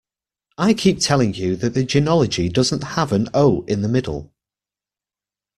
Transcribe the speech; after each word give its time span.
I 0.57 0.73
keep 0.73 0.97
telling 0.99 1.35
you 1.35 1.55
that 1.57 1.79
genealogy 1.85 2.49
doesn't 2.49 2.81
have 2.81 3.11
an 3.11 3.27
‘o’ 3.35 3.61
in 3.65 3.83
the 3.83 3.87
middle. 3.87 4.33